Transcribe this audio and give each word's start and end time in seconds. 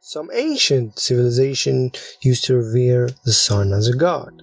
Some 0.00 0.30
ancient 0.32 0.96
civilization 0.98 1.90
used 2.22 2.44
to 2.44 2.56
revere 2.56 3.10
the 3.24 3.32
sun 3.32 3.72
as 3.72 3.88
a 3.88 3.96
god. 3.96 4.42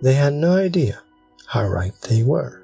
They 0.00 0.14
had 0.14 0.32
no 0.32 0.52
idea 0.52 1.02
how 1.46 1.66
right 1.66 1.92
they 2.02 2.22
were. 2.22 2.62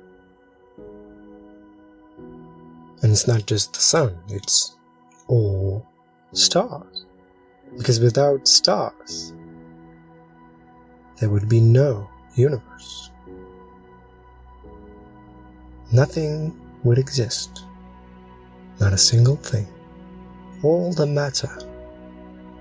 And 3.03 3.13
it's 3.13 3.27
not 3.27 3.47
just 3.47 3.73
the 3.73 3.81
sun, 3.81 4.17
it's 4.29 4.77
all 5.27 5.85
stars. 6.33 7.05
Because 7.77 7.99
without 7.99 8.47
stars, 8.47 9.33
there 11.17 11.31
would 11.31 11.49
be 11.49 11.61
no 11.61 12.09
universe. 12.37 13.11
Nothing 15.91 16.59
would 16.85 16.99
exist. 16.99 17.65
Not 18.79 18.93
a 18.93 18.99
single 18.99 19.37
thing. 19.37 19.67
All 20.65 20.93
the 20.93 21.07
matter 21.07 21.57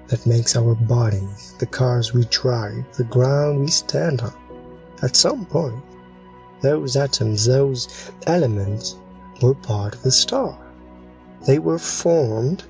that 0.07 0.27
makes 0.27 0.55
our 0.55 0.75
bodies, 0.75 1.55
the 1.57 1.65
cars 1.65 2.13
we 2.13 2.25
drive, 2.25 2.85
the 2.95 3.03
ground 3.05 3.59
we 3.59 3.67
stand 3.67 4.21
on, 4.21 4.35
at 5.01 5.15
some 5.15 5.47
point, 5.47 5.83
those 6.61 6.95
atoms, 6.95 7.45
those 7.45 8.11
elements 8.27 8.97
were 9.41 9.55
part 9.55 9.95
of 9.95 10.03
the 10.03 10.11
star. 10.11 10.55
They 11.47 11.57
were 11.57 11.79
formed 11.79 12.65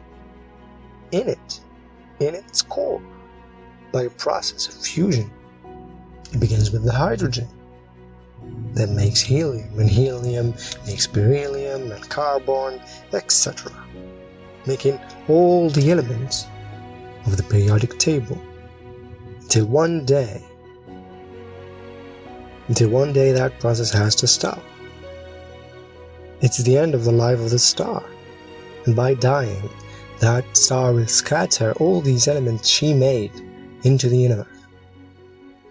in 1.11 1.27
it, 1.27 1.59
in 2.19 2.33
its 2.33 2.61
core, 2.61 3.01
by 3.91 4.03
a 4.03 4.09
process 4.09 4.69
of 4.69 4.75
fusion. 4.75 5.29
It 6.31 6.39
begins 6.39 6.71
with 6.71 6.85
the 6.85 6.93
hydrogen 6.93 7.49
that 8.73 8.91
makes 8.91 9.19
helium, 9.19 9.77
and 9.77 9.89
helium 9.89 10.53
makes 10.85 11.05
beryllium 11.05 11.91
and 11.91 12.09
carbon, 12.09 12.79
etc., 13.11 13.73
making 14.67 14.99
all 15.27 15.69
the 15.69 15.91
elements 15.91 16.45
of 17.25 17.37
the 17.37 17.43
periodic 17.43 17.97
table. 17.97 18.39
Till 19.49 19.65
one 19.65 20.05
day, 20.05 20.43
until 22.67 22.89
one 22.89 23.13
day 23.13 23.31
that 23.31 23.59
process 23.59 23.91
has 23.91 24.15
to 24.15 24.27
stop. 24.27 24.61
It's 26.41 26.57
the 26.57 26.77
end 26.77 26.93
of 26.93 27.05
the 27.05 27.11
life 27.11 27.39
of 27.39 27.49
the 27.49 27.59
star, 27.59 28.03
and 28.85 28.95
by 28.95 29.13
dying, 29.13 29.69
that 30.19 30.45
star 30.55 30.93
will 30.93 31.07
scatter 31.07 31.73
all 31.73 32.01
these 32.01 32.27
elements 32.27 32.67
she 32.67 32.93
made 32.93 33.31
into 33.83 34.09
the 34.09 34.17
universe 34.17 34.47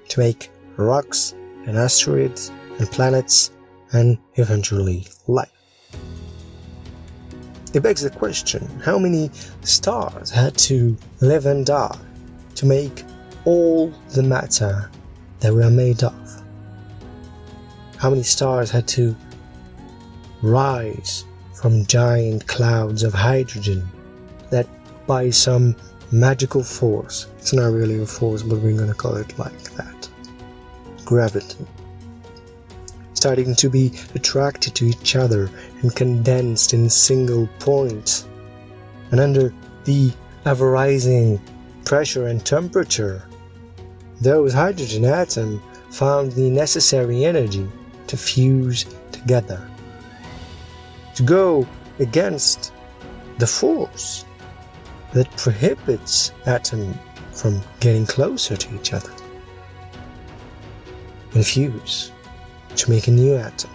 to 0.09 0.21
make 0.21 0.51
rocks 0.77 1.35
and 1.67 1.77
asteroids 1.77 2.51
and 2.79 2.91
planets 2.91 3.51
and 3.93 4.19
eventually 4.35 5.07
life. 5.27 5.56
It 7.77 7.83
begs 7.83 8.01
the 8.01 8.09
question 8.09 8.67
how 8.83 8.99
many 8.99 9.31
stars 9.61 10.31
had 10.31 10.57
to 10.71 10.97
live 11.21 11.45
and 11.45 11.67
die 11.67 11.99
to 12.55 12.65
make 12.65 13.05
all 13.45 13.93
the 14.15 14.23
matter 14.23 14.91
that 15.41 15.53
we 15.53 15.63
are 15.63 15.71
made 15.71 16.03
of? 16.03 16.43
How 17.99 18.09
many 18.09 18.23
stars 18.23 18.71
had 18.71 18.89
to 18.97 19.15
rise 20.41 21.27
from 21.53 21.85
giant 21.85 22.47
clouds 22.47 23.03
of 23.03 23.13
hydrogen 23.13 23.87
that 24.49 24.67
by 25.07 25.29
some 25.29 25.77
magical 26.11 26.63
force, 26.63 27.27
it's 27.37 27.53
not 27.53 27.71
really 27.73 28.01
a 28.01 28.07
force, 28.07 28.43
but 28.43 28.59
we're 28.61 28.75
going 28.75 28.89
to 28.89 28.95
call 28.95 29.17
it 29.17 29.39
like 29.39 29.75
that 29.75 30.09
gravity, 31.05 31.67
starting 33.27 33.57
to 33.57 33.69
be 33.69 33.91
attracted 34.15 34.73
to 34.73 34.85
each 34.85 35.17
other 35.17 35.51
and 35.83 35.97
condensed 35.97 36.73
in 36.73 36.89
single 36.89 37.49
points. 37.59 38.25
And 39.11 39.19
under 39.19 39.53
the 39.85 40.13
ever 40.45 40.71
rising 40.71 41.41
pressure 41.85 42.29
and 42.29 42.47
temperature, 42.47 43.29
those 44.21 44.53
hydrogen 44.53 45.05
atoms 45.05 45.61
found 45.91 46.31
the 46.33 46.49
necessary 46.49 47.25
energy 47.25 47.69
to 48.07 48.17
fuse 48.17 48.87
together, 49.11 49.61
to 51.17 51.25
go 51.25 51.67
against 51.99 52.73
the 53.39 53.47
force 53.49 54.25
that 55.15 55.29
prohibits 55.37 56.31
atoms 56.45 56.97
from 57.33 57.61
getting 57.81 58.07
closer 58.07 58.57
to 58.57 58.73
each 58.77 58.93
other 58.93 59.11
and 61.35 61.45
fuse 61.45 62.13
to 62.77 62.91
make 62.91 63.09
a 63.09 63.11
new 63.11 63.35
atom. 63.37 63.71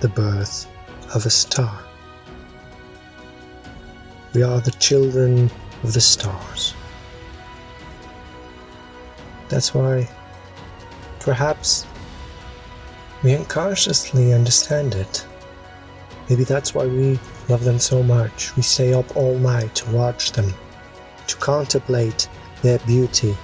The 0.00 0.08
birth 0.08 0.66
of 1.14 1.26
a 1.26 1.30
star. 1.30 1.82
We 4.34 4.42
are 4.42 4.60
the 4.60 4.70
children 4.72 5.50
of 5.82 5.92
the 5.92 6.00
stars. 6.00 6.74
That's 9.48 9.74
why, 9.74 10.08
perhaps, 11.20 11.86
we 13.22 13.34
unconsciously 13.34 14.32
understand 14.32 14.94
it. 14.94 15.26
Maybe 16.28 16.44
that's 16.44 16.74
why 16.74 16.86
we 16.86 17.18
love 17.48 17.64
them 17.64 17.78
so 17.78 18.02
much. 18.02 18.54
We 18.54 18.62
stay 18.62 18.92
up 18.92 19.16
all 19.16 19.38
night 19.38 19.74
to 19.76 19.90
watch 19.90 20.32
them, 20.32 20.52
to 21.26 21.36
contemplate 21.36 22.28
their 22.62 22.78
beauty. 22.80 23.36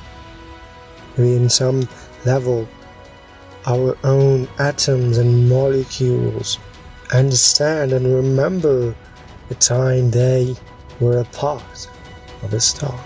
Maybe 1.17 1.37
in 1.37 1.49
some 1.49 1.89
level, 2.25 2.69
our 3.67 3.97
own 4.05 4.49
atoms 4.59 5.19
and 5.19 5.49
molecules 5.49 6.59
understand 7.13 7.93
and 7.93 8.07
remember 8.07 8.95
the 9.49 9.55
time 9.57 10.11
they 10.11 10.55
were 11.01 11.19
a 11.19 11.25
part 11.27 11.89
of 12.43 12.53
a 12.53 12.61
star. 12.61 12.99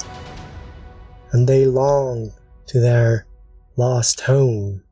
And 1.32 1.48
they 1.48 1.66
long 1.66 2.32
to 2.66 2.80
their 2.80 3.26
lost 3.76 4.20
home. 4.20 4.82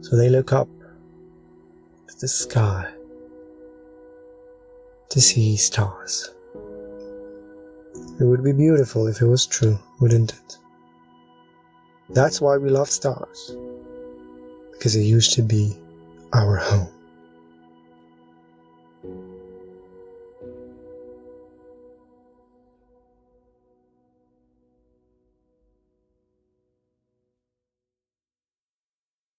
So 0.00 0.16
they 0.16 0.28
look 0.28 0.52
up 0.52 0.68
to 2.08 2.20
the 2.20 2.28
sky 2.28 2.92
to 5.08 5.20
see 5.20 5.56
stars. 5.56 6.30
It 8.20 8.24
would 8.24 8.44
be 8.44 8.52
beautiful 8.52 9.06
if 9.08 9.20
it 9.20 9.26
was 9.26 9.46
true, 9.46 9.78
wouldn't 10.00 10.32
it? 10.32 10.58
That's 12.10 12.40
why 12.40 12.56
we 12.58 12.70
love 12.70 12.88
stars, 12.88 13.56
because 14.78 14.96
it 14.96 15.02
used 15.02 15.32
to 15.34 15.42
be 15.42 15.76
our 16.32 16.56
home. 16.56 16.93